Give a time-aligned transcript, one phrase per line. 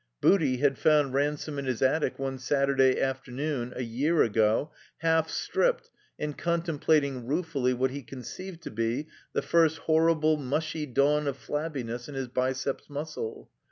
[0.19, 5.91] Booty had found Ransome in his attic one Satturday afternoon, a year ago, half stripped,
[6.17, 8.71] and contemplating ruefully what he con ceived to.
[8.71, 13.51] be the first horrible, mushy dawn of Flabbiness in his biceps muscle.